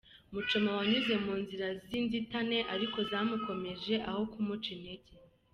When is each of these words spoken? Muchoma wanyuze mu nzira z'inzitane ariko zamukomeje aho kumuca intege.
Muchoma 0.33 0.69
wanyuze 0.77 1.13
mu 1.25 1.33
nzira 1.41 1.67
z'inzitane 1.85 2.57
ariko 2.73 2.97
zamukomeje 3.09 3.95
aho 4.09 4.21
kumuca 4.31 4.67
intege. 4.75 5.11